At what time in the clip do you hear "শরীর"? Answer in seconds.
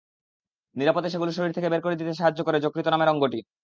1.33-1.55